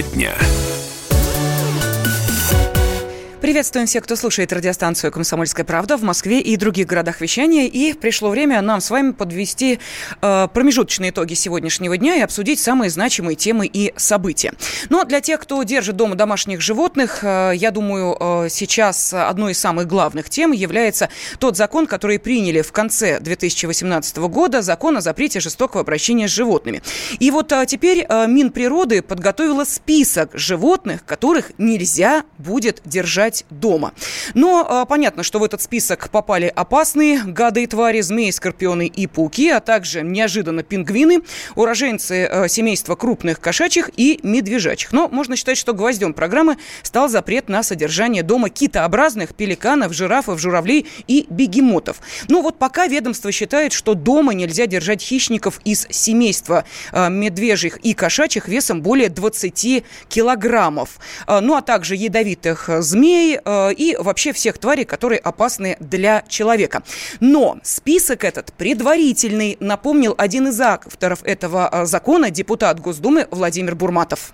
[0.00, 0.59] Тема дня.
[3.50, 7.66] Приветствуем всех, кто слушает радиостанцию «Комсомольская правда» в Москве и других городах вещания.
[7.66, 9.80] И пришло время нам с вами подвести
[10.22, 14.52] э, промежуточные итоги сегодняшнего дня и обсудить самые значимые темы и события.
[14.88, 19.58] Но для тех, кто держит дома домашних животных, э, я думаю, э, сейчас одной из
[19.58, 21.08] самых главных тем является
[21.40, 26.82] тот закон, который приняли в конце 2018 года, закон о запрете жестокого обращения с животными.
[27.18, 33.92] И вот э, теперь э, Минприроды подготовила список животных, которых нельзя будет держать держать дома.
[34.34, 39.06] Но а, понятно, что в этот список попали опасные гады и твари, змеи, скорпионы и
[39.06, 41.20] пауки, а также неожиданно пингвины,
[41.54, 44.92] уроженцы а, семейства крупных кошачьих и медвежачих.
[44.92, 50.86] Но можно считать, что гвоздем программы стал запрет на содержание дома китообразных, пеликанов, жирафов, журавлей
[51.06, 52.00] и бегемотов.
[52.28, 57.94] Но вот пока ведомство считает, что дома нельзя держать хищников из семейства а, медвежьих и
[57.94, 60.98] кошачьих весом более 20 килограммов.
[61.26, 66.82] А, ну а также ядовитых змей, э, и вообще всех тварей, которые опасны для человека.
[67.20, 74.32] Но список этот предварительный, напомнил один из авторов этого э, закона, депутат Госдумы Владимир Бурматов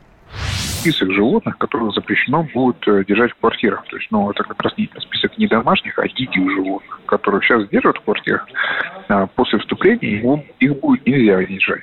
[0.87, 3.85] список животных, которых запрещено будет э, держать в квартирах.
[3.89, 7.69] То есть, ну, это как раз не список не домашних, а диких животных, которых сейчас
[7.71, 8.47] держат в квартирах.
[9.09, 11.83] А после вступления его, их будет нельзя держать.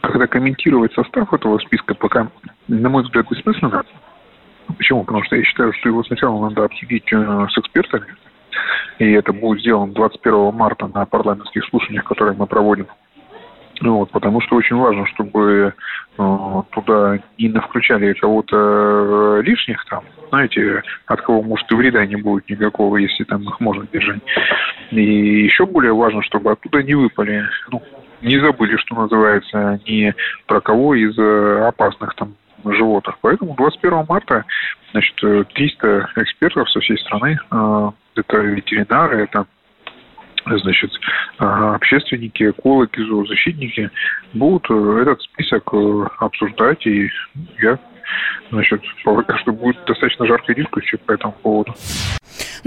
[0.00, 2.28] Когда комментировать состав этого списка, пока,
[2.68, 3.84] на мой взгляд, бессмысленно,
[4.76, 5.04] Почему?
[5.04, 8.14] Потому что я считаю, что его сначала надо обсудить э, с экспертами,
[8.98, 12.86] и это будет сделано 21 марта на парламентских слушаниях, которые мы проводим.
[13.80, 15.74] Вот, потому что очень важно, чтобы
[16.18, 22.16] э, туда не включали кого-то э, лишних там, знаете, от кого, может, и вреда не
[22.16, 24.22] будет никакого, если там их можно держать.
[24.92, 27.82] И еще более важно, чтобы оттуда не выпали, ну,
[28.22, 30.14] не забыли, что называется, ни
[30.46, 32.34] про кого из э, опасных там
[32.74, 33.16] животных.
[33.20, 34.44] Поэтому 21 марта
[34.92, 35.16] значит,
[35.54, 39.46] 300 экспертов со всей страны, э, это ветеринары, это
[40.46, 40.90] значит,
[41.38, 43.90] э, общественники, экологи, зоозащитники
[44.32, 45.70] будут э, этот список
[46.18, 47.10] обсуждать, и
[47.60, 47.78] я
[48.50, 51.74] значит, полагаю, что будет достаточно жаркая дискуссия по этому поводу.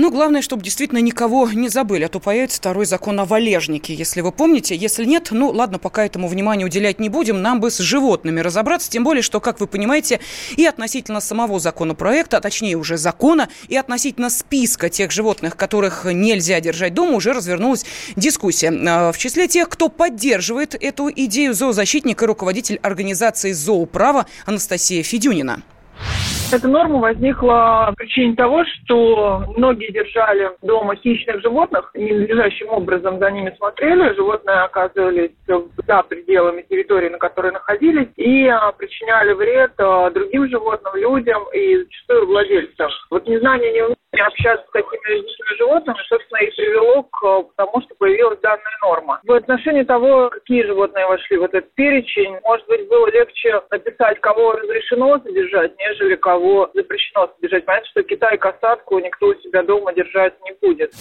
[0.01, 4.21] Ну, главное, чтобы действительно никого не забыли, а то появится второй закон о валежнике, если
[4.21, 4.73] вы помните.
[4.73, 8.89] Если нет, ну, ладно, пока этому внимания уделять не будем, нам бы с животными разобраться,
[8.89, 10.21] тем более, что, как вы понимаете,
[10.55, 16.61] и относительно самого законопроекта, а точнее уже закона, и относительно списка тех животных, которых нельзя
[16.61, 17.85] держать дома, уже развернулась
[18.15, 18.71] дискуссия.
[18.71, 25.61] А, в числе тех, кто поддерживает эту идею, зоозащитник и руководитель организации «Зооправа» Анастасия Федюнина.
[26.51, 33.29] Эта норма возникла по причине того, что многие держали дома хищных животных, ненадлежащим образом за
[33.29, 40.09] ними смотрели, животные оказывались за пределами территории, на которой находились, и а, причиняли вред а,
[40.09, 42.89] другим животным, людям и зачастую владельцам.
[43.11, 48.39] Вот незнание, неумение общаться с такими дикими животными, собственно, и привело к тому, что появилась
[48.39, 49.19] данная норма.
[49.23, 54.53] В отношении того, какие животные вошли в этот перечень, может быть, было легче написать, кого
[54.53, 57.65] разрешено содержать, нежели кого запрещено содержать.
[57.65, 60.91] Понятно, что Китай касатку никто у себя дома держать не будет.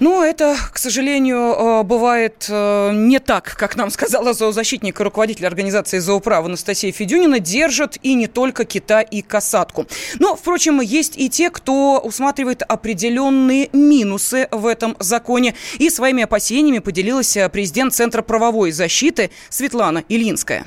[0.00, 5.46] Но это, к сожалению, э, бывает э, не так, как нам сказала зоозащитник и руководитель
[5.46, 9.86] организации «Зооправа» Анастасия Федюнина, держат и не только кита и касатку.
[10.18, 15.54] Но, впрочем, есть и те, кто усматривает определенные минусы в этом законе.
[15.78, 20.66] И своими опасениями поделилась э, президент Центра правовой защиты Светлана Ильинская.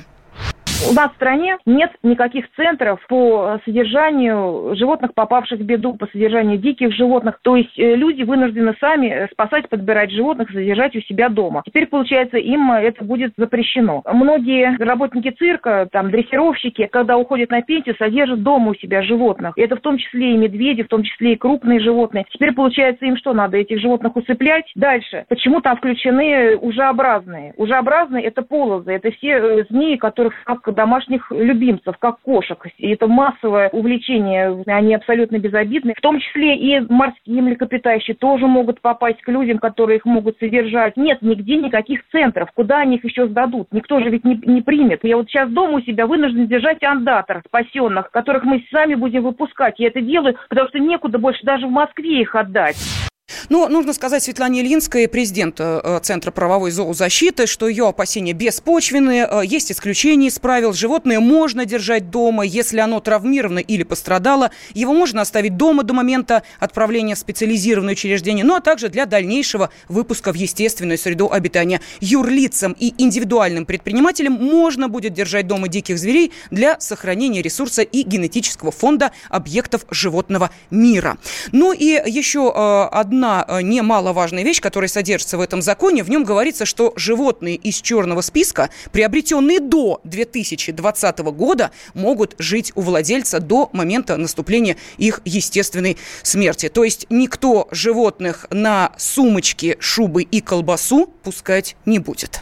[0.88, 6.58] У нас в стране нет никаких центров по содержанию животных, попавших в беду, по содержанию
[6.58, 7.38] диких животных.
[7.42, 11.62] То есть э, люди вынуждены сами спасать, подбирать животных, содержать у себя дома.
[11.66, 14.02] Теперь, получается, им это будет запрещено.
[14.10, 19.52] Многие работники цирка, там, дрессировщики, когда уходят на пенсию, содержат дома у себя животных.
[19.56, 22.26] Это в том числе и медведи, в том числе и крупные животные.
[22.30, 24.70] Теперь, получается, им что, надо этих животных усыплять?
[24.74, 25.26] Дальше.
[25.28, 27.52] Почему там включены ужеобразные?
[27.56, 32.66] Ужеобразные– это полозы, это все э, змеи, которых как домашних любимцев, как кошек.
[32.78, 35.94] И это массовое увлечение, они абсолютно безобидны.
[35.96, 40.96] В том числе и морские млекопитающие тоже могут попасть к людям, которые их могут содержать.
[40.96, 43.68] Нет нигде никаких центров, куда они их еще сдадут.
[43.72, 45.00] Никто же ведь не, не примет.
[45.02, 49.78] Я вот сейчас дома у себя вынужден держать андатор спасенных, которых мы сами будем выпускать.
[49.78, 53.09] Я это делаю, потому что некуда больше даже в Москве их отдать.
[53.48, 59.28] Ну, нужно сказать Светлане Ильинской, президент э, Центра правовой зоозащиты, что ее опасения беспочвенные.
[59.30, 60.72] Э, есть исключения из правил.
[60.72, 64.50] Животное можно держать дома, если оно травмировано или пострадало.
[64.74, 69.70] Его можно оставить дома до момента отправления в специализированное учреждение, ну а также для дальнейшего
[69.88, 71.80] выпуска в естественную среду обитания.
[72.00, 78.70] Юрлицам и индивидуальным предпринимателям можно будет держать дома диких зверей для сохранения ресурса и генетического
[78.72, 81.18] фонда объектов животного мира.
[81.52, 82.88] Ну и еще э,
[83.20, 86.02] одна э, немаловажная вещь, которая содержится в этом законе.
[86.02, 92.80] В нем говорится, что животные из черного списка, приобретенные до 2020 года, могут жить у
[92.80, 96.68] владельца до момента наступления их естественной смерти.
[96.68, 102.40] То есть никто животных на сумочки, шубы и колбасу пускать не будет.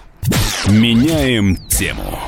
[0.69, 2.19] Меняем тему.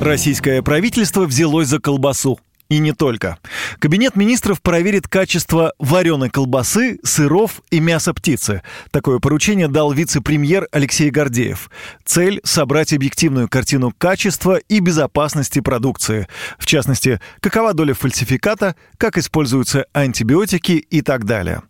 [0.00, 2.40] Российское правительство взялось за колбасу.
[2.72, 3.36] И не только.
[3.80, 8.62] Кабинет министров проверит качество вареной колбасы, сыров и мяса птицы.
[8.90, 11.70] Такое поручение дал вице-премьер Алексей Гордеев.
[12.06, 16.28] Цель– собрать объективную картину качества и безопасности продукции.
[16.58, 21.60] В частности, какова доля фальсификата, как используются антибиотики и так далее.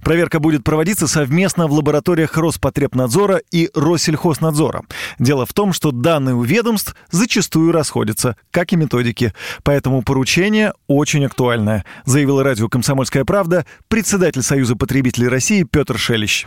[0.00, 4.82] Проверка будет проводиться совместно в лабораториях Роспотребнадзора и Россельхознадзора.
[5.20, 9.32] Дело в том, что данные у ведомств зачастую расходятся, как и методики.
[9.62, 16.46] Поэтому поручение Решение очень актуальное, заявил радио «Комсомольская правда» председатель Союза потребителей России Петр Шелищ.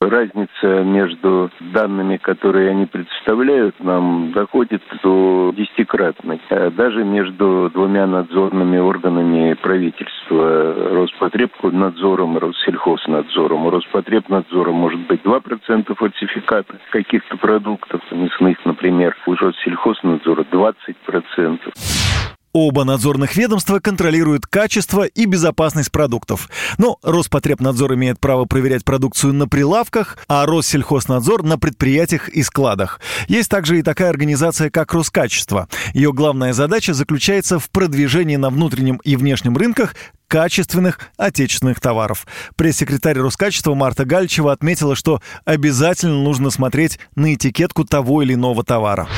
[0.00, 6.40] Разница между данными, которые они представляют, нам доходит до десятикратной.
[6.50, 13.66] А даже между двумя надзорными органами правительства, Роспотребнадзором и Россельхознадзором.
[13.66, 21.72] У Роспотребнадзора может быть 2% фальсификата каких-то продуктов мясных, например, у Россельхознадзора 20%.
[22.54, 26.50] Оба надзорных ведомства контролируют качество и безопасность продуктов.
[26.76, 33.00] Но Роспотребнадзор имеет право проверять продукцию на прилавках, а Россельхознадзор на предприятиях и складах.
[33.26, 35.66] Есть также и такая организация, как Роскачество.
[35.94, 39.94] Ее главная задача заключается в продвижении на внутреннем и внешнем рынках
[40.28, 42.26] качественных отечественных товаров.
[42.56, 49.08] Пресс-секретарь Роскачества Марта Гальчева отметила, что обязательно нужно смотреть на этикетку того или иного товара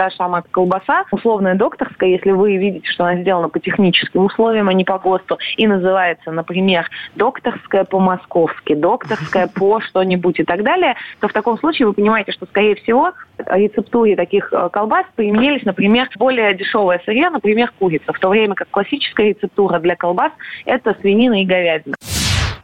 [0.00, 4.70] та же самая колбаса, условная докторская, если вы видите, что она сделана по техническим условиям,
[4.70, 10.94] а не по ГОСТу, и называется, например, докторская по-московски, докторская по что-нибудь и так далее,
[11.20, 16.08] то в таком случае вы понимаете, что, скорее всего, рецептуре таких э, колбас применились, например,
[16.16, 20.32] более дешевое сырье, например, курица, в то время как классическая рецептура для колбас–
[20.64, 21.96] это свинина и говядина.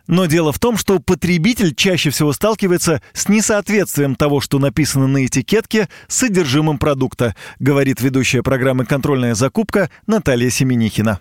[0.09, 5.27] Но дело в том, что потребитель чаще всего сталкивается с несоответствием того, что написано на
[5.27, 11.19] этикетке, с содержимым продукта, говорит ведущая программы «Контрольная закупка» Наталья Семенихина.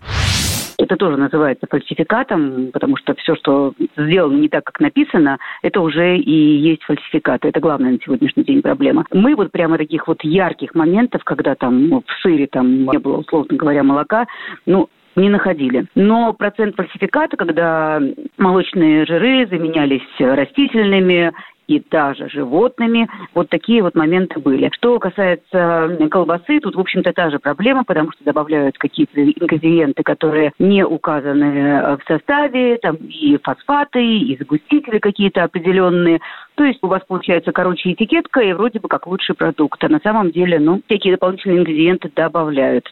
[0.77, 6.17] Это тоже называется фальсификатом, потому что все, что сделано не так, как написано, это уже
[6.17, 7.45] и есть фальсификат.
[7.45, 9.05] Это главная на сегодняшний день проблема.
[9.11, 13.17] Мы вот прямо таких вот ярких моментов, когда там ну, в сыре там не было,
[13.17, 14.27] условно говоря, молока,
[14.65, 15.85] ну, не находили.
[15.95, 18.01] Но процент фальсификата, когда
[18.37, 21.33] молочные жиры заменялись растительными
[21.67, 23.09] и даже животными.
[23.33, 24.69] Вот такие вот моменты были.
[24.75, 30.51] Что касается колбасы, тут, в общем-то, та же проблема, потому что добавляют какие-то ингредиенты, которые
[30.59, 36.19] не указаны в составе, там и фосфаты, и загустители какие-то определенные.
[36.53, 39.83] То есть у вас получается короче этикетка и вроде бы как лучший продукт.
[39.83, 42.91] А на самом деле, ну, всякие дополнительные ингредиенты добавляют.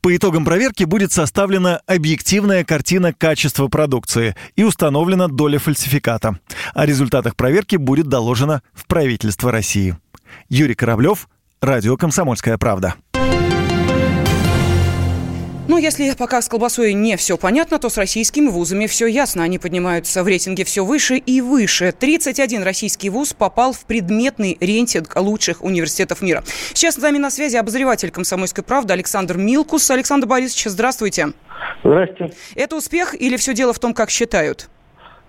[0.00, 6.38] По итогам проверки будет составлена объективная картина качества продукции и установлена доля фальсификата.
[6.74, 9.96] О результатах проверки будет доложено в правительство России.
[10.48, 11.28] Юрий Кораблев,
[11.60, 12.94] Радио «Комсомольская правда».
[15.68, 19.42] Ну, если пока с колбасой не все понятно, то с российскими вузами все ясно.
[19.42, 21.92] Они поднимаются в рейтинге все выше и выше.
[21.92, 26.42] 31 российский вуз попал в предметный рейтинг лучших университетов мира.
[26.72, 29.90] Сейчас с нами на связи обозреватель «Комсомольской правды» Александр Милкус.
[29.90, 31.34] Александр Борисович, здравствуйте.
[31.84, 32.34] Здравствуйте.
[32.54, 34.70] Это успех или все дело в том, как считают?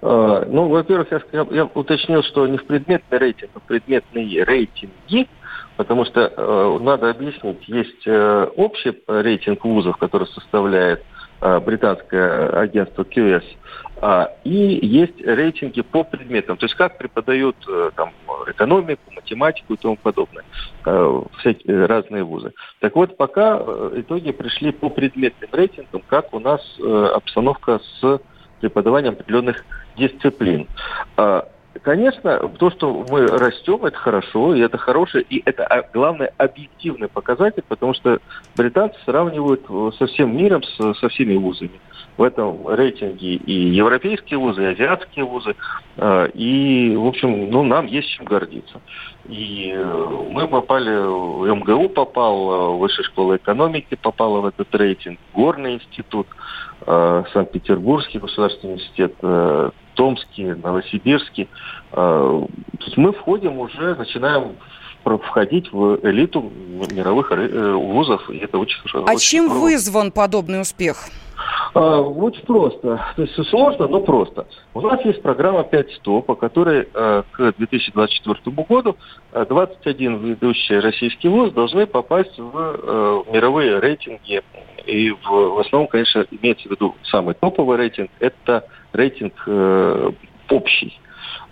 [0.01, 4.45] А, ну, во-первых, я, я, я уточнил, что не в предметный рейтинг, а в предметные
[4.45, 5.27] рейтинги–
[5.79, 11.05] потому что э, надо объяснить, есть э, общий рейтинг вузов, который составляет
[11.39, 13.45] э, британское агентство QS,
[14.01, 17.55] э, и есть рейтинги по предметам, то есть как преподают
[17.95, 18.11] там,
[18.47, 20.43] экономику, математику и тому подобное,
[20.85, 22.51] э, всякие разные вузы.
[22.81, 23.63] Так вот, пока
[23.95, 28.19] итоги пришли по предметным рейтингам, как у нас обстановка с
[28.59, 29.63] преподаванием определенных
[29.97, 30.67] дисциплин.
[31.15, 31.43] Э,
[31.81, 37.07] конечно, то, что мы растем, это хорошо, и это хорошее, и это, а, главное, объективный
[37.07, 38.19] показатель, потому что
[38.55, 41.79] британцы сравнивают э, со всем миром, со всеми вузами.
[42.17, 45.55] В этом рейтинге и европейские вузы, и азиатские вузы.
[45.97, 48.81] Э, и, в общем, ну, нам есть чем гордиться.
[49.27, 56.27] И э, мы попали, МГУ попал, Высшая школа экономики попала в этот рейтинг, Горный институт,
[56.85, 59.13] Санкт-Петербургский государственный университет,
[59.95, 61.47] Томске, Новосибирске.
[61.91, 62.45] А,
[62.79, 64.55] то есть мы входим уже, начинаем
[65.03, 66.51] входить в элиту
[66.91, 69.05] мировых э, вузов, и это очень хорошо.
[69.07, 69.63] А очень чем здорово.
[69.63, 71.07] вызван подобный успех?
[71.73, 73.05] А, очень просто.
[73.15, 74.47] То есть сложно, но просто.
[74.73, 78.95] У нас есть программа 500, по которой а, к 2024 году
[79.33, 84.41] 21 ведущий российский вуз должны попасть в, в мировые рейтинги.
[84.85, 88.09] И в, основном, конечно, имеется в виду самый топовый рейтинг.
[88.19, 90.11] Это рейтинг э,
[90.49, 90.99] общий.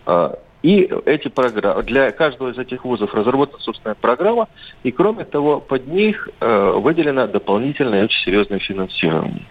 [0.06, 4.48] А, и эти программы, для каждого из этих вузов разработана собственная программа,
[4.84, 9.46] и кроме того, под них э, выделено дополнительное очень серьезное финансирование.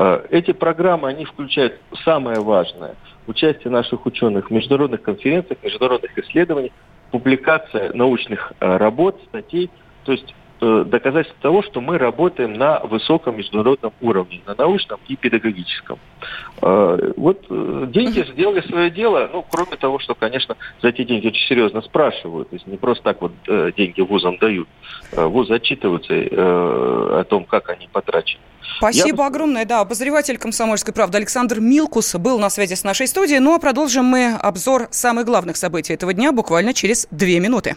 [0.00, 2.94] Э, эти программы, они включают самое важное–
[3.26, 6.72] участие наших ученых в международных конференциях, международных исследованиях,
[7.10, 9.68] публикация научных э, работ, статей.
[10.04, 15.98] То есть доказательство того, что мы работаем на высоком международном уровне, на научном и педагогическом.
[16.62, 21.28] Э, вот э, деньги сделали свое дело, ну, кроме того, что, конечно, за эти деньги
[21.28, 23.32] очень серьезно спрашивают, то есть не просто так вот
[23.76, 24.68] деньги вузам дают,
[25.12, 28.42] вузы отчитываются о том, как они потрачены.
[28.76, 29.26] Спасибо Я...
[29.28, 29.64] огромное.
[29.64, 33.40] Да, обозреватель «Комсомольской правды» Александр Милкус был на связи с нашей студией.
[33.40, 37.76] Ну а продолжим мы обзор самых главных событий этого дня буквально через две минуты.